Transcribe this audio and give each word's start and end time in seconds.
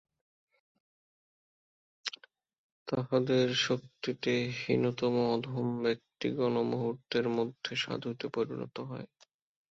তাঁহাদের 2.87 3.45
শক্তিতে 3.65 4.31
হীনতম 4.59 5.13
অধম 5.27 5.67
ব্যক্তিগণও 5.83 6.63
মুহূর্তের 6.71 7.25
মধ্যে 7.37 7.71
সাধুতে 7.83 8.25
পরিণত 8.35 8.75
হয়। 8.89 9.07